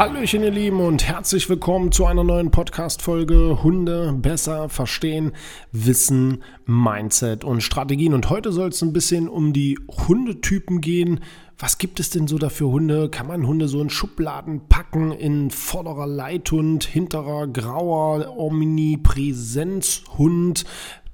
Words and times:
Hallöchen 0.00 0.42
ihr 0.42 0.50
Lieben 0.50 0.80
und 0.80 1.06
herzlich 1.06 1.50
willkommen 1.50 1.92
zu 1.92 2.06
einer 2.06 2.24
neuen 2.24 2.50
Podcast-Folge 2.50 3.62
Hunde 3.62 4.14
besser 4.14 4.70
verstehen, 4.70 5.32
Wissen, 5.72 6.42
Mindset 6.64 7.44
und 7.44 7.62
Strategien. 7.62 8.14
Und 8.14 8.30
heute 8.30 8.50
soll 8.50 8.70
es 8.70 8.80
ein 8.80 8.94
bisschen 8.94 9.28
um 9.28 9.52
die 9.52 9.78
Hundetypen 10.08 10.80
gehen. 10.80 11.20
Was 11.58 11.76
gibt 11.76 12.00
es 12.00 12.08
denn 12.08 12.28
so 12.28 12.38
da 12.38 12.48
für 12.48 12.68
Hunde? 12.68 13.10
Kann 13.10 13.26
man 13.26 13.46
Hunde 13.46 13.68
so 13.68 13.82
in 13.82 13.90
Schubladen 13.90 14.68
packen, 14.70 15.12
in 15.12 15.50
vorderer 15.50 16.06
Leithund, 16.06 16.84
hinterer 16.84 17.46
grauer 17.46 18.38
Omnipräsenzhund? 18.38 20.64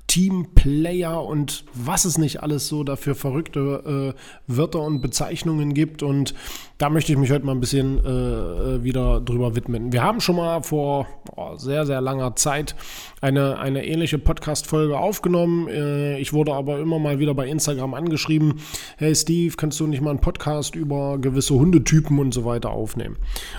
Teamplayer 0.06 1.24
und 1.24 1.64
was 1.74 2.04
es 2.04 2.16
nicht 2.16 2.42
alles 2.42 2.68
so 2.68 2.84
dafür 2.84 3.14
verrückte 3.14 4.14
äh, 4.14 4.20
Wörter 4.46 4.80
und 4.82 5.00
Bezeichnungen 5.00 5.74
gibt. 5.74 6.02
Und 6.02 6.34
da 6.78 6.90
möchte 6.90 7.12
ich 7.12 7.18
mich 7.18 7.30
heute 7.30 7.44
mal 7.44 7.52
ein 7.52 7.60
bisschen 7.60 8.04
äh, 8.04 8.08
äh, 8.08 8.84
wieder 8.84 9.20
drüber 9.20 9.56
widmen. 9.56 9.92
Wir 9.92 10.02
haben 10.02 10.20
schon 10.20 10.36
mal 10.36 10.62
vor 10.62 11.06
oh, 11.34 11.56
sehr, 11.56 11.86
sehr 11.86 12.00
langer 12.00 12.36
Zeit 12.36 12.76
eine, 13.20 13.58
eine 13.58 13.84
ähnliche 13.86 14.18
Podcast-Folge 14.18 14.96
aufgenommen. 14.96 15.68
Äh, 15.68 16.18
ich 16.18 16.32
wurde 16.32 16.54
aber 16.54 16.78
immer 16.78 16.98
mal 16.98 17.18
wieder 17.18 17.34
bei 17.34 17.48
Instagram 17.48 17.94
angeschrieben: 17.94 18.60
Hey 18.98 19.14
Steve, 19.14 19.56
kannst 19.56 19.80
du 19.80 19.86
nicht 19.86 20.02
mal 20.02 20.10
einen 20.10 20.20
Podcast 20.20 20.76
über 20.76 21.18
gewisse 21.18 21.54
Hundetypen 21.54 22.18
und 22.18 22.32
so 22.32 22.44
weiter 22.44 22.70
aufnehmen? 22.70 23.16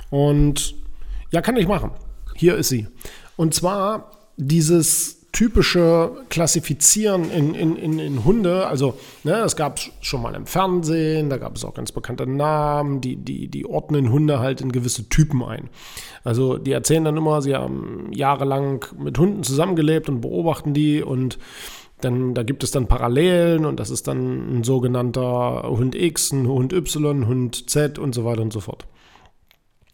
Und 0.10 0.76
ja, 1.32 1.42
kann 1.42 1.58
ich 1.58 1.68
machen. 1.68 1.92
Hier 2.36 2.56
ist 2.56 2.70
sie. 2.70 2.88
Und 3.36 3.54
zwar 3.54 4.12
dieses 4.38 5.17
typische 5.38 6.14
Klassifizieren 6.30 7.30
in, 7.30 7.54
in, 7.54 7.76
in, 7.76 8.00
in 8.00 8.26
Hunde, 8.26 8.66
also 8.66 8.98
ne, 9.24 9.34
das 9.34 9.56
gab 9.56 9.78
es 9.78 9.92
schon 10.02 10.24
mal 10.24 10.34
im 10.34 10.48
Fernsehen, 10.48 11.30
da 11.30 11.38
gab 11.38 11.56
es 11.56 11.64
auch 11.64 11.76
ganz 11.76 11.92
bekannte 11.92 12.26
Namen, 12.26 13.02
die, 13.02 13.18
die, 13.18 13.48
die 13.48 13.68
ordnen 13.68 14.12
Hunde 14.12 14.40
halt 14.40 14.62
in 14.62 14.72
gewisse 14.72 15.10
Typen 15.10 15.44
ein. 15.44 15.70
Also 16.24 16.58
die 16.58 16.72
erzählen 16.72 17.04
dann 17.04 17.18
immer, 17.18 17.44
sie 17.44 17.54
haben 17.54 18.10
jahrelang 18.12 18.84
mit 18.98 19.20
Hunden 19.20 19.44
zusammengelebt 19.44 20.10
und 20.10 20.22
beobachten 20.22 20.74
die 20.74 21.04
und 21.04 21.38
dann, 22.02 22.34
da 22.34 22.42
gibt 22.42 22.64
es 22.64 22.72
dann 22.72 22.88
Parallelen 22.88 23.68
und 23.68 23.80
das 23.80 23.92
ist 23.92 24.08
dann 24.08 24.58
ein 24.58 24.64
sogenannter 24.64 25.66
Hund 25.70 25.94
X, 25.94 26.32
ein 26.32 26.48
Hund 26.48 26.74
Y, 26.74 27.28
Hund 27.28 27.70
Z 27.70 28.00
und 28.00 28.16
so 28.16 28.26
weiter 28.26 28.42
und 28.42 28.54
so 28.54 28.60
fort. 28.60 28.88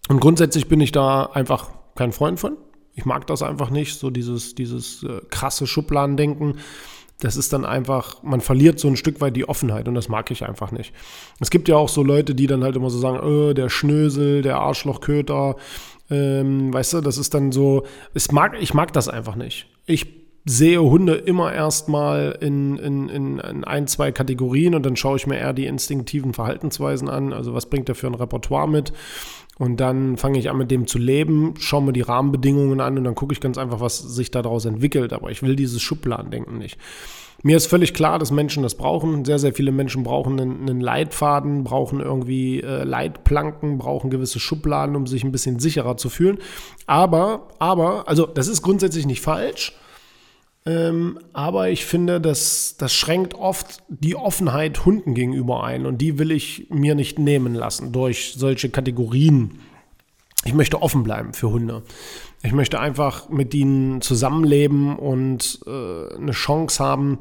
Und 0.08 0.22
grundsätzlich 0.22 0.70
bin 0.70 0.80
ich 0.80 0.94
da 0.94 1.26
einfach 1.26 1.70
kein 1.96 2.14
Freund 2.14 2.40
von. 2.40 2.56
Ich 2.96 3.06
mag 3.06 3.26
das 3.28 3.42
einfach 3.42 3.70
nicht, 3.70 3.98
so 3.98 4.10
dieses, 4.10 4.56
dieses 4.56 5.04
äh, 5.04 5.22
krasse 5.30 5.68
Schubladendenken. 5.68 6.60
Das 7.20 7.38
ist 7.38 7.54
dann 7.54 7.64
einfach, 7.64 8.22
man 8.24 8.42
verliert 8.42 8.80
so 8.80 8.88
ein 8.88 8.98
Stück 8.98 9.22
weit 9.22 9.36
die 9.36 9.48
Offenheit 9.48 9.88
und 9.88 9.96
das 9.96 10.10
mag 10.10 10.30
ich 10.32 10.44
einfach 10.44 10.72
nicht. 10.72 10.94
Es 11.40 11.50
gibt 11.50 11.70
ja 11.70 11.76
auch 11.76 11.90
so 11.90 12.04
Leute, 12.04 12.36
die 12.36 12.48
dann 12.48 12.64
halt 12.64 12.76
immer 12.76 12.90
so 12.90 13.00
sagen, 13.00 13.20
oh, 13.20 13.54
der 13.54 13.70
Schnösel, 13.70 14.42
der 14.42 14.58
Arschlochköter, 14.58 15.56
ähm, 16.10 16.74
weißt 16.74 16.94
du, 16.94 17.02
das 17.02 17.18
ist 17.18 17.34
dann 17.34 17.52
so, 17.52 17.86
ich 18.14 18.32
mag, 18.32 18.56
ich 18.60 18.74
mag 18.74 18.92
das 18.94 19.08
einfach 19.08 19.36
nicht. 19.36 19.68
Ich 19.86 20.23
sehe 20.46 20.82
Hunde 20.82 21.16
immer 21.16 21.54
erstmal 21.54 22.38
in, 22.42 22.78
in, 22.78 23.10
in, 23.10 23.40
in 23.40 23.64
ein, 23.64 23.88
zwei 23.88 24.12
Kategorien 24.12 24.76
und 24.76 24.86
dann 24.86 24.96
schaue 24.96 25.16
ich 25.16 25.28
mir 25.28 25.38
eher 25.38 25.54
die 25.54 25.66
instinktiven 25.66 26.34
Verhaltensweisen 26.34 27.10
an. 27.10 27.32
Also 27.32 27.54
was 27.54 27.68
bringt 27.68 27.88
er 27.90 27.96
für 27.96 28.08
ein 28.08 28.16
Repertoire 28.16 28.68
mit? 28.68 28.92
Und 29.60 29.80
dann 29.80 30.18
fange 30.18 30.40
ich 30.40 30.50
an, 30.50 30.58
mit 30.58 30.72
dem 30.72 30.88
zu 30.88 30.98
leben, 30.98 31.54
schaue 31.60 31.84
mir 31.84 31.94
die 31.94 32.02
Rahmenbedingungen 32.02 32.82
an 32.82 32.98
und 32.98 33.04
dann 33.04 33.16
gucke 33.16 33.34
ich 33.34 33.40
ganz 33.40 33.58
einfach, 33.58 33.80
was 33.80 34.00
sich 34.00 34.32
daraus 34.32 34.66
entwickelt. 34.66 35.14
Aber 35.14 35.30
ich 35.30 35.44
will 35.44 35.56
dieses 35.56 35.82
Schubladendenken 35.82 36.58
nicht. 36.58 36.78
Mir 37.44 37.58
ist 37.58 37.68
völlig 37.68 37.94
klar, 37.94 38.20
dass 38.20 38.32
Menschen 38.32 38.64
das 38.64 38.76
brauchen. 38.76 39.26
Sehr, 39.26 39.38
sehr 39.38 39.54
viele 39.54 39.72
Menschen 39.72 40.04
brauchen 40.04 40.40
einen, 40.40 40.62
einen 40.62 40.82
Leitfaden, 40.82 41.64
brauchen 41.64 42.00
irgendwie 42.00 42.62
äh, 42.62 42.84
Leitplanken, 42.84 43.78
brauchen 43.78 44.10
gewisse 44.10 44.40
Schubladen, 44.40 44.96
um 44.96 45.08
sich 45.08 45.24
ein 45.24 45.32
bisschen 45.32 45.60
sicherer 45.60 45.98
zu 45.98 46.10
fühlen. 46.10 46.40
Aber, 46.88 47.48
aber, 47.60 48.08
also 48.08 48.26
das 48.26 48.48
ist 48.48 48.62
grundsätzlich 48.62 49.06
nicht 49.06 49.22
falsch. 49.22 49.74
Ähm, 50.66 51.20
aber 51.34 51.70
ich 51.70 51.86
finde, 51.86 52.22
das, 52.22 52.76
das 52.78 52.94
schränkt 52.94 53.34
oft 53.36 53.84
die 53.90 54.16
Offenheit 54.16 54.86
Hunden 54.86 55.14
gegenüber 55.14 55.64
ein 55.64 55.86
und 55.86 55.98
die 55.98 56.18
will 56.20 56.32
ich 56.32 56.68
mir 56.70 56.96
nicht 56.96 57.20
nehmen 57.20 57.54
lassen 57.54 57.92
durch 57.92 58.36
solche 58.38 58.70
Kategorien. 58.70 59.60
Ich 60.46 60.54
möchte 60.54 60.82
offen 60.82 61.04
bleiben 61.04 61.34
für 61.34 61.50
Hunde. 61.50 61.84
Ich 62.44 62.54
möchte 62.54 62.80
einfach 62.80 63.30
mit 63.30 63.54
ihnen 63.54 64.02
zusammenleben 64.02 64.98
und 64.98 65.60
äh, 65.66 66.16
eine 66.16 66.32
Chance 66.32 66.84
haben, 66.84 67.20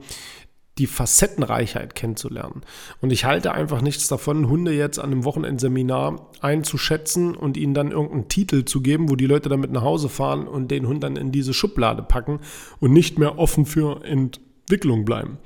die 0.78 0.86
Facettenreichheit 0.86 1.94
kennenzulernen. 1.94 2.62
Und 3.00 3.12
ich 3.12 3.24
halte 3.24 3.52
einfach 3.52 3.82
nichts 3.82 4.08
davon, 4.08 4.48
Hunde 4.48 4.72
jetzt 4.72 4.98
an 4.98 5.12
einem 5.12 5.24
Wochenendseminar 5.24 6.30
einzuschätzen 6.40 7.34
und 7.36 7.56
ihnen 7.56 7.74
dann 7.74 7.90
irgendeinen 7.90 8.28
Titel 8.28 8.64
zu 8.64 8.80
geben, 8.80 9.10
wo 9.10 9.16
die 9.16 9.26
Leute 9.26 9.50
damit 9.50 9.70
nach 9.70 9.82
Hause 9.82 10.08
fahren 10.08 10.48
und 10.48 10.70
den 10.70 10.86
Hund 10.86 11.02
dann 11.02 11.16
in 11.16 11.30
diese 11.30 11.52
Schublade 11.52 12.02
packen 12.02 12.40
und 12.80 12.92
nicht 12.92 13.18
mehr 13.18 13.38
offen 13.38 13.66
für 13.66 14.02
Entwicklung 14.02 15.04
bleiben. 15.04 15.38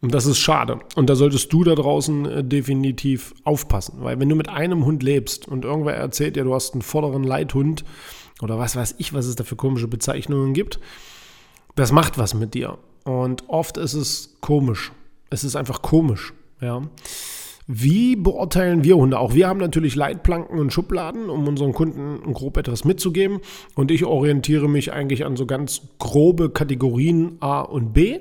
Und 0.00 0.12
das 0.12 0.26
ist 0.26 0.38
schade. 0.38 0.80
Und 0.96 1.08
da 1.08 1.14
solltest 1.14 1.52
du 1.52 1.64
da 1.64 1.74
draußen 1.74 2.26
äh, 2.26 2.44
definitiv 2.44 3.32
aufpassen. 3.44 3.98
Weil 4.00 4.20
wenn 4.20 4.28
du 4.28 4.36
mit 4.36 4.48
einem 4.48 4.84
Hund 4.84 5.02
lebst 5.02 5.48
und 5.48 5.64
irgendwer 5.64 5.94
erzählt 5.94 6.36
dir, 6.36 6.44
du 6.44 6.52
hast 6.52 6.74
einen 6.74 6.82
vorderen 6.82 7.24
Leithund 7.24 7.84
oder 8.42 8.58
was 8.58 8.76
weiß 8.76 8.96
ich, 8.98 9.14
was 9.14 9.24
es 9.24 9.36
da 9.36 9.44
für 9.44 9.56
komische 9.56 9.88
Bezeichnungen 9.88 10.52
gibt, 10.52 10.80
das 11.74 11.90
macht 11.90 12.18
was 12.18 12.34
mit 12.34 12.52
dir. 12.52 12.76
Und 13.04 13.48
oft 13.48 13.76
ist 13.76 13.94
es 13.94 14.36
komisch. 14.40 14.92
Es 15.30 15.44
ist 15.44 15.56
einfach 15.56 15.82
komisch. 15.82 16.32
Ja. 16.60 16.82
Wie 17.66 18.14
beurteilen 18.14 18.84
wir 18.84 18.96
Hunde? 18.96 19.18
Auch 19.18 19.34
wir 19.34 19.48
haben 19.48 19.58
natürlich 19.58 19.94
Leitplanken 19.94 20.58
und 20.58 20.72
Schubladen, 20.72 21.30
um 21.30 21.48
unseren 21.48 21.72
Kunden 21.72 22.32
grob 22.34 22.58
etwas 22.58 22.84
mitzugeben. 22.84 23.40
Und 23.74 23.90
ich 23.90 24.04
orientiere 24.04 24.68
mich 24.68 24.92
eigentlich 24.92 25.24
an 25.24 25.36
so 25.36 25.46
ganz 25.46 25.80
grobe 25.98 26.50
Kategorien 26.50 27.36
A 27.40 27.62
und 27.62 27.94
B. 27.94 28.20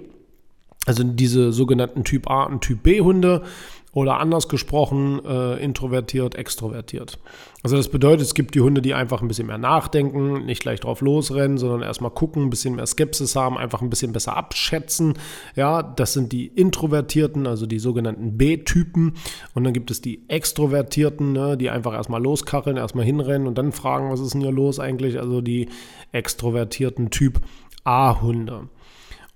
Also 0.86 1.04
diese 1.04 1.52
sogenannten 1.52 2.04
Typ 2.04 2.30
A 2.30 2.44
und 2.44 2.62
Typ 2.62 2.84
B 2.84 3.02
Hunde. 3.02 3.44
Oder 3.94 4.20
anders 4.20 4.50
gesprochen, 4.50 5.24
äh, 5.24 5.64
introvertiert, 5.64 6.34
extrovertiert. 6.34 7.20
Also 7.62 7.78
das 7.78 7.90
bedeutet, 7.90 8.26
es 8.26 8.34
gibt 8.34 8.56
die 8.56 8.62
Hunde, 8.62 8.82
die 8.82 8.96
einfach 8.96 9.22
ein 9.22 9.28
bisschen 9.28 9.46
mehr 9.46 9.60
nachdenken, 9.60 10.46
nicht 10.46 10.64
gleich 10.64 10.80
drauf 10.80 11.02
losrennen, 11.02 11.60
sondern 11.60 11.84
erstmal 11.84 12.10
gucken, 12.10 12.44
ein 12.44 12.50
bisschen 12.50 12.76
mehr 12.76 12.88
Skepsis 12.88 13.36
haben, 13.36 13.58
einfach 13.58 13.82
ein 13.82 13.92
bisschen 13.92 14.12
besser 14.12 14.36
abschätzen. 14.36 15.14
Ja, 15.56 15.84
das 15.84 16.14
sind 16.14 16.32
die 16.32 16.48
Introvertierten, 16.48 17.46
also 17.46 17.68
die 17.68 17.80
sogenannten 17.80 18.36
B-Typen. 18.36 19.14
Und 19.54 19.64
dann 19.64 19.74
gibt 19.74 19.92
es 19.92 20.02
die 20.02 20.28
Extrovertierten, 20.28 21.32
ne, 21.32 21.56
die 21.56 21.70
einfach 21.70 21.94
erstmal 21.94 22.22
loskacheln, 22.22 22.78
erstmal 22.78 23.06
hinrennen 23.06 23.48
und 23.48 23.58
dann 23.58 23.72
fragen, 23.72 24.12
was 24.12 24.20
ist 24.20 24.34
denn 24.34 24.42
hier 24.42 24.52
los 24.52 24.80
eigentlich? 24.80 25.20
Also 25.20 25.42
die 25.42 25.70
extrovertierten 26.12 27.12
Typ 27.12 27.42
A-Hunde. 27.84 28.70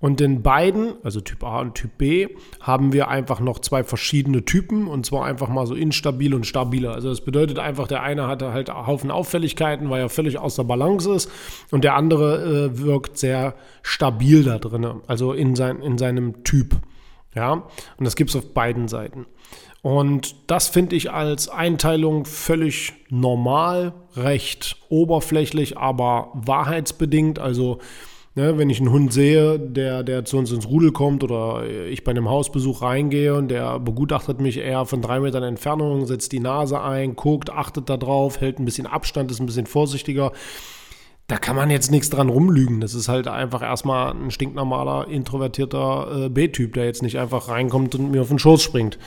Und 0.00 0.20
in 0.20 0.42
beiden, 0.42 0.94
also 1.02 1.20
Typ 1.20 1.42
A 1.42 1.60
und 1.60 1.74
Typ 1.74 1.98
B, 1.98 2.28
haben 2.60 2.92
wir 2.92 3.08
einfach 3.08 3.40
noch 3.40 3.58
zwei 3.58 3.82
verschiedene 3.82 4.44
Typen 4.44 4.86
und 4.86 5.04
zwar 5.04 5.24
einfach 5.24 5.48
mal 5.48 5.66
so 5.66 5.74
instabil 5.74 6.34
und 6.34 6.46
stabiler. 6.46 6.92
Also 6.92 7.08
das 7.08 7.22
bedeutet 7.22 7.58
einfach, 7.58 7.88
der 7.88 8.02
eine 8.04 8.28
hatte 8.28 8.52
halt 8.52 8.70
einen 8.70 8.86
Haufen 8.86 9.10
Auffälligkeiten, 9.10 9.90
weil 9.90 10.00
er 10.00 10.08
völlig 10.08 10.38
außer 10.38 10.62
Balance 10.62 11.12
ist 11.12 11.30
und 11.72 11.82
der 11.82 11.96
andere 11.96 12.70
äh, 12.70 12.78
wirkt 12.78 13.18
sehr 13.18 13.54
stabil 13.82 14.44
da 14.44 14.58
drin, 14.58 14.86
also 15.08 15.32
in, 15.32 15.56
sein, 15.56 15.82
in 15.82 15.98
seinem 15.98 16.44
Typ. 16.44 16.76
Ja, 17.34 17.52
und 17.52 18.04
das 18.04 18.14
gibt 18.14 18.30
es 18.30 18.36
auf 18.36 18.54
beiden 18.54 18.86
Seiten. 18.86 19.26
Und 19.82 20.50
das 20.50 20.68
finde 20.68 20.96
ich 20.96 21.10
als 21.10 21.48
Einteilung 21.48 22.24
völlig 22.24 22.94
normal, 23.10 23.94
recht 24.16 24.76
oberflächlich, 24.88 25.78
aber 25.78 26.30
wahrheitsbedingt. 26.34 27.38
Also 27.38 27.78
Ne, 28.38 28.56
wenn 28.56 28.70
ich 28.70 28.78
einen 28.78 28.92
Hund 28.92 29.12
sehe, 29.12 29.58
der, 29.58 30.04
der 30.04 30.24
zu 30.24 30.38
uns 30.38 30.52
ins 30.52 30.68
Rudel 30.68 30.92
kommt 30.92 31.24
oder 31.24 31.64
ich 31.88 32.04
bei 32.04 32.12
einem 32.12 32.28
Hausbesuch 32.28 32.82
reingehe 32.82 33.34
und 33.34 33.48
der 33.48 33.80
begutachtet 33.80 34.40
mich 34.40 34.58
eher 34.58 34.86
von 34.86 35.02
drei 35.02 35.18
Metern 35.18 35.42
Entfernung, 35.42 36.06
setzt 36.06 36.30
die 36.30 36.38
Nase 36.38 36.80
ein, 36.80 37.16
guckt, 37.16 37.50
achtet 37.50 37.88
darauf, 37.90 38.40
hält 38.40 38.60
ein 38.60 38.64
bisschen 38.64 38.86
Abstand, 38.86 39.32
ist 39.32 39.40
ein 39.40 39.46
bisschen 39.46 39.66
vorsichtiger. 39.66 40.30
da 41.26 41.36
kann 41.36 41.56
man 41.56 41.68
jetzt 41.68 41.90
nichts 41.90 42.10
dran 42.10 42.28
rumlügen. 42.28 42.80
Das 42.80 42.94
ist 42.94 43.08
halt 43.08 43.26
einfach 43.26 43.60
erstmal 43.60 44.12
ein 44.12 44.30
stinknormaler, 44.30 45.08
introvertierter 45.08 46.26
äh, 46.26 46.28
B-Typ, 46.28 46.74
der 46.74 46.84
jetzt 46.84 47.02
nicht 47.02 47.18
einfach 47.18 47.48
reinkommt 47.48 47.96
und 47.96 48.12
mir 48.12 48.22
auf 48.22 48.28
den 48.28 48.38
Schoß 48.38 48.62
springt. 48.62 49.00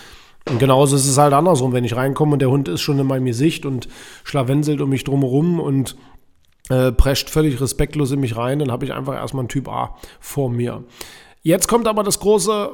Und 0.50 0.60
genauso 0.60 0.98
ist 0.98 1.08
es 1.08 1.18
halt 1.18 1.34
andersrum, 1.34 1.72
wenn 1.72 1.86
ich 1.86 1.96
reinkomme 1.96 2.34
und 2.34 2.40
der 2.40 2.50
Hund 2.50 2.68
ist 2.68 2.82
schon 2.82 3.00
in 3.00 3.08
meinem 3.08 3.26
Gesicht 3.26 3.66
und 3.66 3.88
schlawenselt 4.26 4.82
um 4.82 4.90
mich 4.90 5.06
drumherum 5.06 5.62
und 5.62 5.96
äh, 6.72 6.92
prescht 6.92 7.30
völlig 7.30 7.60
respektlos 7.60 8.12
in 8.12 8.20
mich 8.20 8.38
rein, 8.38 8.60
dann 8.60 8.72
habe 8.72 8.86
ich 8.86 8.94
einfach 8.94 9.14
erstmal 9.14 9.42
einen 9.42 9.50
Typ 9.50 9.68
A 9.68 9.96
vor 10.20 10.50
mir. 10.50 10.84
Jetzt 11.44 11.68
kommt 11.68 11.88
aber 11.88 12.04
das 12.04 12.20
große 12.20 12.72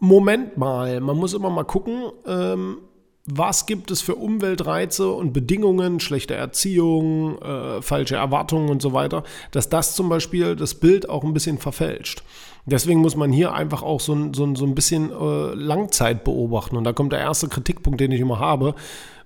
Moment 0.00 0.56
mal. 0.56 1.00
Man 1.00 1.16
muss 1.16 1.34
immer 1.34 1.50
mal 1.50 1.64
gucken, 1.64 2.10
ähm, 2.26 2.78
was 3.26 3.66
gibt 3.66 3.90
es 3.90 4.00
für 4.00 4.14
Umweltreize 4.14 5.10
und 5.10 5.32
Bedingungen, 5.32 5.98
schlechte 5.98 6.34
Erziehung, 6.34 7.38
äh, 7.42 7.82
falsche 7.82 8.16
Erwartungen 8.16 8.68
und 8.68 8.80
so 8.80 8.92
weiter, 8.92 9.24
dass 9.50 9.68
das 9.68 9.96
zum 9.96 10.08
Beispiel 10.08 10.54
das 10.54 10.74
Bild 10.74 11.08
auch 11.08 11.24
ein 11.24 11.34
bisschen 11.34 11.58
verfälscht. 11.58 12.22
Deswegen 12.66 13.00
muss 13.00 13.16
man 13.16 13.32
hier 13.32 13.52
einfach 13.52 13.82
auch 13.82 14.00
so, 14.00 14.12
ein, 14.12 14.34
so, 14.34 14.54
so 14.54 14.64
ein 14.64 14.74
bisschen 14.74 15.10
äh, 15.10 15.54
Langzeit 15.54 16.24
beobachten. 16.24 16.76
Und 16.76 16.84
da 16.84 16.92
kommt 16.92 17.12
der 17.12 17.20
erste 17.20 17.48
Kritikpunkt, 17.48 18.00
den 18.00 18.12
ich 18.12 18.20
immer 18.20 18.40
habe. 18.40 18.74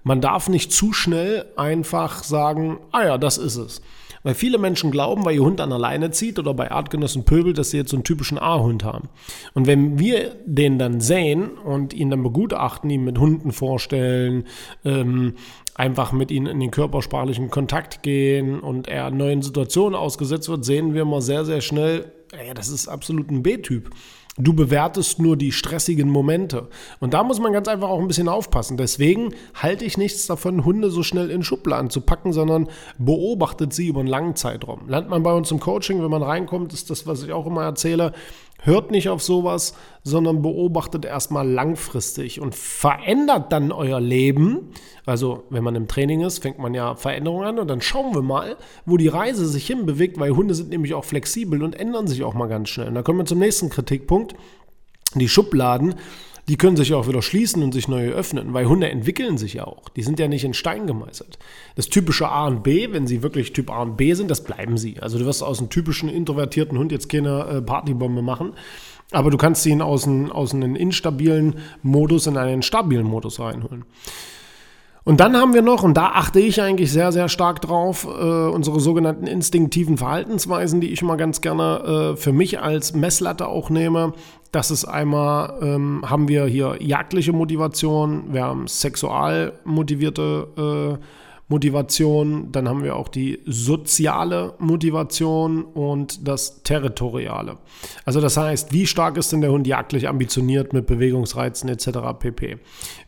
Man 0.03 0.21
darf 0.21 0.49
nicht 0.49 0.73
zu 0.73 0.93
schnell 0.93 1.47
einfach 1.57 2.25
sagen, 2.25 2.79
ah 2.93 3.05
ja, 3.05 3.19
das 3.19 3.39
ist 3.39 3.57
es. 3.57 3.83
Weil 4.23 4.35
viele 4.35 4.59
Menschen 4.59 4.91
glauben, 4.91 5.25
weil 5.25 5.37
ihr 5.37 5.43
Hund 5.43 5.61
an 5.61 5.73
alleine 5.73 6.11
zieht 6.11 6.39
oder 6.39 6.53
bei 6.53 6.71
Artgenossen 6.71 7.25
pöbelt, 7.25 7.57
dass 7.57 7.71
sie 7.71 7.79
jetzt 7.79 7.91
so 7.91 7.97
einen 7.97 8.05
typischen 8.05 8.39
A-Hund 8.39 8.85
haben. 8.85 9.09
Und 9.55 9.67
wenn 9.67 9.99
wir 9.99 10.37
den 10.45 10.79
dann 10.79 11.01
sehen 11.01 11.51
und 11.51 11.95
ihn 11.95 12.11
dann 12.11 12.23
begutachten, 12.23 12.91
ihn 12.91 13.05
mit 13.05 13.19
Hunden 13.19 13.53
vorstellen, 13.53 14.45
ähm, 14.85 15.37
einfach 15.75 16.13
mit 16.13 16.31
ihnen 16.31 16.47
in 16.47 16.61
den 16.61 16.71
körpersprachlichen 16.71 17.49
Kontakt 17.51 18.03
gehen 18.03 18.61
und 18.61 18.89
er 18.89 19.11
neuen 19.11 19.41
Situationen 19.41 19.99
ausgesetzt 19.99 20.51
wird, 20.51 20.67
sehen 20.67 20.93
wir 20.93 21.07
mal 21.07 21.23
sehr, 21.23 21.47
sehr 21.47 21.63
schnell, 21.63 22.13
ja, 22.47 22.53
das 22.53 22.69
ist 22.69 22.89
absolut 22.89 23.31
ein 23.31 23.43
B-Typ. 23.43 23.91
Du 24.37 24.53
bewertest 24.55 25.19
nur 25.19 25.37
die 25.37 25.51
stressigen 25.51 26.09
Momente. 26.09 26.69
Und 27.01 27.15
da 27.15 27.25
muss 27.25 27.41
man 27.41 27.53
ganz 27.53 27.67
einfach 27.67 27.89
auch 27.89 27.99
ein 27.99 28.07
bisschen 28.07 28.29
aufpassen. 28.29 28.77
Deswegen 28.77 29.35
halte 29.55 29.85
ich 29.85 29.99
nichts 29.99 30.27
davon, 30.27 30.65
Hunde 30.65 30.91
so 30.91 31.03
schnell 31.03 31.31
in 31.31 31.43
Schubladen 31.43 31.91
zu 31.91 32.01
packen, 32.01 32.33
sondern 32.33 32.69
beobachtet 32.99 33.73
sie 33.73 33.89
über 33.89 34.01
einen 34.01 34.09
langen 34.09 34.37
Zeitraum. 34.37 34.89
Lernt 34.89 35.11
man 35.11 35.25
bei 35.25 35.33
uns 35.33 35.51
im 35.51 35.59
Coaching, 35.59 36.03
wenn 36.03 36.11
man 36.11 36.23
reinkommt, 36.23 36.73
ist 36.73 36.91
das, 36.91 37.07
was 37.07 37.25
ich 37.25 37.33
auch 37.33 37.47
immer 37.47 37.65
erzähle, 37.65 38.13
Hört 38.63 38.91
nicht 38.91 39.09
auf 39.09 39.23
sowas, 39.23 39.75
sondern 40.03 40.43
beobachtet 40.43 41.05
erstmal 41.05 41.49
langfristig 41.49 42.41
und 42.41 42.55
verändert 42.55 43.53
dann 43.53 43.73
euer 43.73 44.01
Leben. 44.01 44.71
Also, 45.07 45.45
wenn 45.51 45.65
man 45.65 45.77
im 45.77 45.89
Training 45.89 46.21
ist, 46.21 46.41
fängt 46.41 46.59
man 46.59 46.75
ja 46.75 46.95
Veränderungen 46.95 47.47
an 47.47 47.59
und 47.59 47.69
dann 47.69 47.81
schauen 47.81 48.15
wir 48.15 48.23
mal, 48.23 48.57
wo 48.85 48.97
die 48.97 49.09
Reise 49.09 49.47
sich 49.47 49.67
hinbewegt, 49.67 50.19
weil 50.19 50.37
Hunde 50.37 50.55
sind 50.55 50.71
nämlich 50.71 50.95
auch 50.95 51.05
flexibel 51.05 51.63
und 51.63 51.75
ändern 51.75 52.07
sich 52.07 52.23
auch 52.23 52.35
mal 52.35 52.49
ganz 52.49 52.69
schnell. 52.69 52.89
Und 52.89 52.95
da 52.95 53.03
kommen 53.03 53.19
wir 53.19 53.27
zum 53.27 53.39
nächsten 53.39 53.71
Kritikpunkt. 53.71 54.35
Die 55.15 55.29
Schubladen 55.29 55.95
die 56.51 56.57
können 56.57 56.77
sich 56.77 56.93
auch 56.95 57.07
wieder 57.07 57.23
schließen 57.23 57.63
und 57.63 57.71
sich 57.71 57.87
neu 57.87 58.09
öffnen, 58.09 58.53
weil 58.53 58.67
Hunde 58.67 58.91
entwickeln 58.91 59.39
sich 59.39 59.55
ja 59.55 59.69
auch. 59.69 59.89
Die 59.91 60.03
sind 60.03 60.19
ja 60.19 60.27
nicht 60.27 60.43
in 60.43 60.53
Stein 60.53 60.89
gemeißelt. 60.89 61.39
Das 61.77 61.89
typische 61.89 62.29
A 62.29 62.49
und 62.49 62.65
B, 62.65 62.89
wenn 62.91 63.07
sie 63.07 63.23
wirklich 63.23 63.53
Typ 63.53 63.71
A 63.71 63.83
und 63.83 63.97
B 63.97 64.15
sind, 64.15 64.33
das 64.33 64.43
bleiben 64.43 64.77
sie. 64.77 64.99
Also 64.99 65.17
du 65.17 65.27
wirst 65.27 65.45
aus 65.45 65.61
einem 65.61 65.71
typischen 65.71 66.09
introvertierten 66.09 66.77
Hund 66.77 66.91
jetzt 66.91 67.09
keine 67.09 67.45
äh, 67.45 67.63
Partybombe 67.63 68.21
machen, 68.21 68.55
aber 69.13 69.31
du 69.31 69.37
kannst 69.37 69.65
ihn 69.65 69.81
aus, 69.81 70.07
ein, 70.07 70.33
aus 70.33 70.53
einem 70.53 70.75
instabilen 70.75 71.61
Modus 71.85 72.27
in 72.27 72.37
einen 72.37 72.63
stabilen 72.63 73.07
Modus 73.07 73.39
reinholen. 73.39 73.85
Und 75.11 75.19
dann 75.19 75.37
haben 75.37 75.55
wir 75.55 75.63
noch, 75.63 75.83
und 75.83 75.97
da 75.97 76.13
achte 76.15 76.39
ich 76.39 76.63
eigentlich 76.63 76.93
sehr, 76.93 77.11
sehr 77.11 77.29
stark 77.29 77.61
drauf, 77.61 78.07
äh, 78.07 78.47
unsere 78.47 78.79
sogenannten 78.79 79.27
instinktiven 79.27 79.99
Verhaltensweisen, 79.99 80.81
die 80.81 80.93
ich 80.93 81.03
mal 81.03 81.17
ganz 81.17 81.41
gerne 81.41 82.13
äh, 82.13 82.17
für 82.17 82.33
mich 82.33 82.61
als 82.61 82.95
Messlatte 82.95 83.49
auch 83.49 83.71
nehme. 83.71 84.13
Das 84.53 84.71
ist 84.71 84.85
einmal, 84.85 85.59
ähm, 85.63 86.05
haben 86.09 86.29
wir 86.29 86.45
hier 86.45 86.77
jagdliche 86.79 87.33
Motivation, 87.33 88.33
wir 88.33 88.45
haben 88.45 88.69
sexual 88.69 89.55
motivierte 89.65 90.47
äh, 91.01 91.05
Motivation, 91.51 92.53
dann 92.53 92.69
haben 92.69 92.85
wir 92.85 92.95
auch 92.95 93.09
die 93.09 93.41
soziale 93.45 94.55
Motivation 94.61 95.65
und 95.65 96.27
das 96.27 96.63
territoriale. 96.63 97.59
Also 98.05 98.21
das 98.21 98.37
heißt, 98.37 98.73
wie 98.73 98.87
stark 98.87 99.17
ist 99.17 99.33
denn 99.33 99.41
der 99.41 99.51
Hund 99.51 99.67
jagdlich 99.67 100.09
ambitioniert 100.09 100.73
mit 100.73 100.87
Bewegungsreizen 100.87 101.69
etc. 101.69 101.89
pp. 102.19 102.59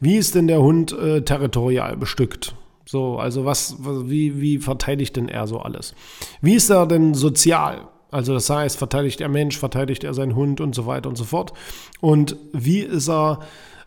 Wie 0.00 0.16
ist 0.16 0.34
denn 0.34 0.48
der 0.48 0.60
Hund 0.60 0.92
äh, 0.92 1.22
territorial 1.22 1.96
bestückt? 1.96 2.56
So, 2.84 3.16
also 3.16 3.44
was, 3.44 3.76
wie, 3.78 4.40
wie 4.40 4.58
verteidigt 4.58 5.14
denn 5.16 5.28
er 5.28 5.46
so 5.46 5.60
alles? 5.60 5.94
Wie 6.40 6.54
ist 6.54 6.68
er 6.68 6.86
denn 6.86 7.14
sozial? 7.14 7.86
Also 8.10 8.34
das 8.34 8.50
heißt, 8.50 8.76
verteidigt 8.76 9.20
er 9.20 9.28
Mensch, 9.28 9.56
verteidigt 9.56 10.02
er 10.02 10.14
seinen 10.14 10.34
Hund 10.34 10.60
und 10.60 10.74
so 10.74 10.84
weiter 10.86 11.08
und 11.08 11.16
so 11.16 11.24
fort. 11.24 11.52
Und 12.00 12.36
wie 12.52 12.80
ist 12.80 13.08
er 13.08 13.38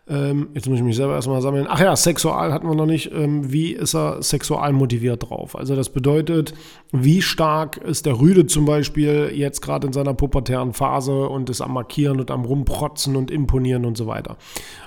ähm, 0.08 0.50
jetzt 0.54 0.68
muss 0.68 0.78
ich 0.78 0.84
mich 0.84 0.94
selber 0.94 1.14
erstmal 1.14 1.42
sammeln. 1.42 1.66
Ach 1.68 1.80
ja, 1.80 1.96
sexual 1.96 2.52
hatten 2.52 2.68
wir 2.68 2.76
noch 2.76 2.86
nicht. 2.86 3.10
Ähm, 3.12 3.52
wie 3.52 3.72
ist 3.72 3.94
er 3.94 4.22
sexual 4.22 4.72
motiviert 4.72 5.28
drauf? 5.28 5.56
Also 5.58 5.74
das 5.74 5.88
bedeutet, 5.88 6.54
wie 6.92 7.22
stark 7.22 7.78
ist 7.78 8.06
der 8.06 8.20
Rüde 8.20 8.46
zum 8.46 8.66
Beispiel 8.66 9.32
jetzt 9.34 9.62
gerade 9.62 9.88
in 9.88 9.92
seiner 9.92 10.14
pubertären 10.14 10.74
Phase 10.74 11.28
und 11.28 11.50
ist 11.50 11.60
am 11.60 11.74
Markieren 11.74 12.20
und 12.20 12.30
am 12.30 12.44
Rumprotzen 12.44 13.16
und 13.16 13.32
Imponieren 13.32 13.84
und 13.84 13.96
so 13.96 14.06
weiter. 14.06 14.36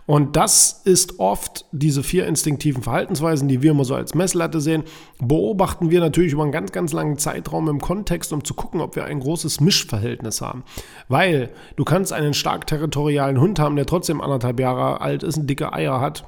Und 0.06 0.38
das 0.38 0.82
ist 0.86 1.20
oft 1.20 1.66
diese 1.74 2.02
vier 2.02 2.26
instinktiven 2.26 2.82
Verhaltensweisen, 2.82 3.50
die 3.50 3.62
wir 3.62 3.72
immer 3.72 3.86
so 3.86 3.96
als 3.96 4.16
Messlatte 4.16 4.62
sehen, 4.62 4.84
beobachten 5.22 5.92
wir 5.92 6.00
natürlich 6.00 6.32
über 6.32 6.44
einen 6.44 6.54
ganz, 6.54 6.72
ganz 6.72 6.94
langen 6.94 7.18
Zeitraum 7.18 7.68
im 7.68 7.82
Kontext, 7.82 8.32
um 8.32 8.44
zu 8.46 8.54
gucken, 8.54 8.80
ob 8.80 8.96
wir 8.96 9.04
ein 9.04 9.20
großes 9.20 9.60
Mischverhältnis 9.60 10.42
haben. 10.42 10.64
Weil 11.10 11.50
du 11.76 11.84
kannst 11.84 12.14
einen 12.14 12.34
stark 12.34 12.68
territorialen 12.68 13.40
Hund 13.40 13.60
haben, 13.60 13.76
der 13.76 13.86
trotzdem 13.86 14.22
anderthalb 14.22 14.60
Jahre 14.60 15.02
alt 15.02 15.09
alt 15.10 15.24
ist, 15.24 15.40
dicke 15.42 15.74
Eier 15.74 16.00
hat 16.00 16.24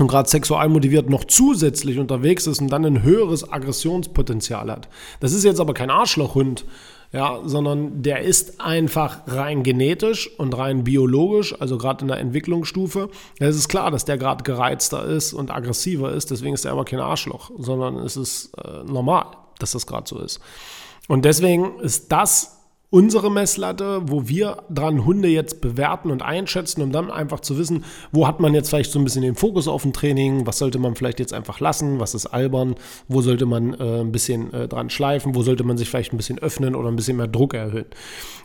und 0.00 0.08
gerade 0.08 0.28
sexual 0.28 0.68
motiviert 0.68 1.10
noch 1.10 1.24
zusätzlich 1.24 1.98
unterwegs 1.98 2.46
ist 2.46 2.60
und 2.60 2.68
dann 2.68 2.86
ein 2.86 3.02
höheres 3.02 3.52
Aggressionspotenzial 3.52 4.70
hat. 4.70 4.88
Das 5.20 5.32
ist 5.32 5.44
jetzt 5.44 5.60
aber 5.60 5.74
kein 5.74 5.90
Arschlochhund, 5.90 6.64
ja, 7.12 7.40
sondern 7.44 8.02
der 8.02 8.20
ist 8.20 8.60
einfach 8.60 9.20
rein 9.26 9.62
genetisch 9.62 10.30
und 10.38 10.56
rein 10.56 10.84
biologisch, 10.84 11.60
also 11.60 11.76
gerade 11.76 12.02
in 12.02 12.08
der 12.08 12.18
Entwicklungsstufe. 12.18 13.10
Es 13.38 13.56
ist 13.56 13.68
klar, 13.68 13.90
dass 13.90 14.04
der 14.04 14.16
gerade 14.16 14.42
gereizter 14.42 15.04
ist 15.04 15.32
und 15.32 15.50
aggressiver 15.50 16.12
ist, 16.12 16.30
deswegen 16.30 16.54
ist 16.54 16.64
er 16.64 16.72
aber 16.72 16.84
kein 16.84 17.00
Arschloch, 17.00 17.50
sondern 17.58 17.96
es 17.96 18.16
ist 18.16 18.52
äh, 18.56 18.84
normal, 18.84 19.26
dass 19.58 19.72
das 19.72 19.86
gerade 19.86 20.08
so 20.08 20.18
ist. 20.20 20.40
Und 21.08 21.24
deswegen 21.24 21.78
ist 21.80 22.10
das 22.12 22.59
unsere 22.90 23.30
Messlatte, 23.30 24.02
wo 24.06 24.28
wir 24.28 24.64
dran 24.68 25.04
Hunde 25.04 25.28
jetzt 25.28 25.60
bewerten 25.60 26.10
und 26.10 26.22
einschätzen, 26.22 26.82
um 26.82 26.90
dann 26.90 27.10
einfach 27.10 27.38
zu 27.38 27.56
wissen, 27.56 27.84
wo 28.10 28.26
hat 28.26 28.40
man 28.40 28.52
jetzt 28.52 28.68
vielleicht 28.68 28.90
so 28.90 28.98
ein 28.98 29.04
bisschen 29.04 29.22
den 29.22 29.36
Fokus 29.36 29.68
auf 29.68 29.82
dem 29.82 29.92
Training, 29.92 30.46
was 30.46 30.58
sollte 30.58 30.80
man 30.80 30.96
vielleicht 30.96 31.20
jetzt 31.20 31.32
einfach 31.32 31.60
lassen, 31.60 32.00
was 32.00 32.14
ist 32.14 32.26
albern, 32.26 32.74
wo 33.06 33.22
sollte 33.22 33.46
man 33.46 33.74
äh, 33.74 34.00
ein 34.00 34.10
bisschen 34.10 34.52
äh, 34.52 34.66
dran 34.66 34.90
schleifen, 34.90 35.36
wo 35.36 35.42
sollte 35.42 35.62
man 35.62 35.78
sich 35.78 35.88
vielleicht 35.88 36.12
ein 36.12 36.16
bisschen 36.16 36.40
öffnen 36.40 36.74
oder 36.74 36.88
ein 36.88 36.96
bisschen 36.96 37.16
mehr 37.16 37.28
Druck 37.28 37.54
erhöhen. 37.54 37.86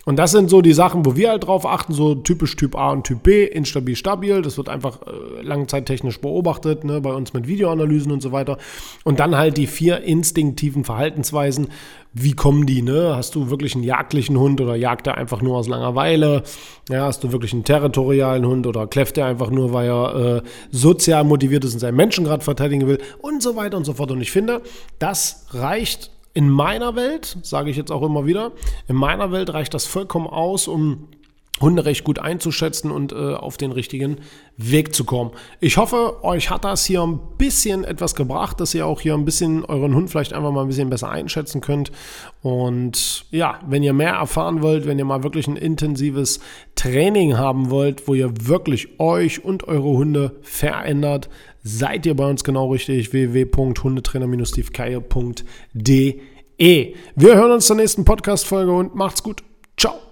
Und 0.05 0.17
das 0.17 0.29
sind 0.29 0.51
so 0.51 0.61
die 0.61 0.73
Sachen, 0.73 1.03
wo 1.03 1.15
wir 1.15 1.29
halt 1.31 1.47
drauf 1.47 1.65
achten, 1.65 1.93
so 1.93 2.13
typisch 2.13 2.55
Typ 2.55 2.75
A 2.75 2.91
und 2.91 3.05
Typ 3.05 3.23
B, 3.23 3.45
instabil, 3.45 3.95
stabil, 3.95 4.43
das 4.43 4.57
wird 4.57 4.69
einfach 4.69 5.01
äh, 5.01 5.41
langzeittechnisch 5.41 6.21
beobachtet, 6.21 6.83
ne, 6.83 7.01
bei 7.01 7.11
uns 7.11 7.33
mit 7.33 7.47
Videoanalysen 7.47 8.11
und 8.11 8.21
so 8.21 8.31
weiter. 8.31 8.59
Und 9.03 9.19
dann 9.19 9.35
halt 9.35 9.57
die 9.57 9.65
vier 9.65 10.01
instinktiven 10.01 10.83
Verhaltensweisen, 10.83 11.69
wie 12.17 12.31
kommen 12.31 12.65
die, 12.65 12.81
ne? 12.81 13.13
Hast 13.13 13.35
du 13.35 13.49
wirklich 13.49 13.75
einen 13.75 13.83
jagdlichen 13.83 14.39
Hund 14.39 14.61
oder 14.61 14.75
jagt 14.75 15.05
er 15.05 15.17
einfach 15.17 15.41
nur 15.41 15.57
aus 15.57 15.67
Langeweile? 15.67 16.43
Ja, 16.89 17.07
hast 17.07 17.25
du 17.25 17.33
wirklich 17.33 17.51
einen 17.51 17.65
territorialen 17.65 18.45
Hund 18.45 18.65
oder 18.67 18.87
kläfft 18.87 19.17
er 19.17 19.25
einfach 19.25 19.49
nur, 19.49 19.73
weil 19.73 19.89
er 19.89 20.37
äh, 20.37 20.41
sozial 20.71 21.25
motiviert 21.25 21.65
ist 21.65 21.73
und 21.73 21.81
seinen 21.81 21.97
Menschen 21.97 22.23
gerade 22.23 22.43
verteidigen 22.43 22.87
will 22.87 22.99
und 23.19 23.43
so 23.43 23.57
weiter 23.57 23.75
und 23.75 23.83
so 23.83 23.93
fort. 23.93 24.11
Und 24.11 24.21
ich 24.21 24.31
finde, 24.31 24.61
das 24.97 25.45
reicht 25.49 26.09
in 26.33 26.49
meiner 26.49 26.95
Welt, 26.95 27.37
sage 27.43 27.69
ich 27.69 27.75
jetzt 27.75 27.91
auch 27.91 28.01
immer 28.01 28.25
wieder, 28.25 28.53
in 28.87 28.95
meiner 28.95 29.33
Welt 29.33 29.53
reicht 29.53 29.73
das 29.73 29.85
vollkommen 29.85 30.27
aus, 30.27 30.69
um 30.69 31.09
Hunde 31.61 31.85
recht 31.85 32.03
gut 32.03 32.19
einzuschätzen 32.19 32.91
und 32.91 33.13
äh, 33.13 33.33
auf 33.33 33.55
den 33.55 33.71
richtigen 33.71 34.17
Weg 34.57 34.93
zu 34.93 35.05
kommen. 35.05 35.31
Ich 35.61 35.77
hoffe, 35.77 36.21
euch 36.23 36.49
hat 36.49 36.65
das 36.65 36.83
hier 36.85 37.01
ein 37.01 37.19
bisschen 37.37 37.85
etwas 37.85 38.13
gebracht, 38.13 38.59
dass 38.59 38.73
ihr 38.73 38.85
auch 38.85 38.99
hier 38.99 39.13
ein 39.13 39.23
bisschen 39.23 39.63
euren 39.63 39.95
Hund 39.95 40.09
vielleicht 40.09 40.33
einfach 40.33 40.51
mal 40.51 40.63
ein 40.63 40.67
bisschen 40.67 40.89
besser 40.89 41.09
einschätzen 41.09 41.61
könnt. 41.61 41.93
Und 42.41 43.25
ja, 43.31 43.59
wenn 43.67 43.83
ihr 43.83 43.93
mehr 43.93 44.15
erfahren 44.15 44.61
wollt, 44.61 44.85
wenn 44.85 44.99
ihr 44.99 45.05
mal 45.05 45.23
wirklich 45.23 45.47
ein 45.47 45.55
intensives 45.55 46.41
Training 46.75 47.37
haben 47.37 47.69
wollt, 47.69 48.05
wo 48.07 48.13
ihr 48.15 48.31
wirklich 48.47 48.99
euch 48.99 49.45
und 49.45 49.65
eure 49.65 49.87
Hunde 49.87 50.35
verändert, 50.41 51.29
seid 51.63 52.05
ihr 52.05 52.15
bei 52.15 52.29
uns 52.29 52.43
genau 52.43 52.71
richtig. 52.71 53.13
www.hundetrainer-steve 53.13 54.71
Wir 56.57 57.35
hören 57.35 57.51
uns 57.51 57.65
zur 57.65 57.75
nächsten 57.77 58.03
Podcast-Folge 58.03 58.71
und 58.73 58.93
macht's 58.93 59.23
gut. 59.23 59.41
Ciao. 59.77 60.04